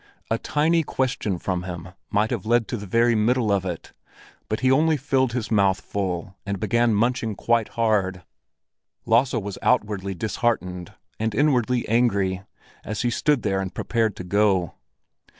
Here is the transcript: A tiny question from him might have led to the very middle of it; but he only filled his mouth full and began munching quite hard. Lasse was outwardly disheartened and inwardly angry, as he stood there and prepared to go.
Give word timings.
A 0.31 0.39
tiny 0.39 0.81
question 0.81 1.37
from 1.37 1.61
him 1.61 1.89
might 2.09 2.31
have 2.31 2.43
led 2.43 2.67
to 2.69 2.75
the 2.75 2.87
very 2.87 3.13
middle 3.13 3.51
of 3.51 3.67
it; 3.67 3.93
but 4.49 4.61
he 4.61 4.71
only 4.71 4.97
filled 4.97 5.33
his 5.33 5.51
mouth 5.51 5.79
full 5.79 6.35
and 6.43 6.59
began 6.59 6.95
munching 6.95 7.35
quite 7.35 7.67
hard. 7.77 8.23
Lasse 9.05 9.33
was 9.35 9.59
outwardly 9.61 10.15
disheartened 10.15 10.93
and 11.19 11.35
inwardly 11.35 11.87
angry, 11.87 12.41
as 12.83 13.03
he 13.03 13.11
stood 13.11 13.43
there 13.43 13.61
and 13.61 13.75
prepared 13.75 14.15
to 14.15 14.23
go. 14.23 14.73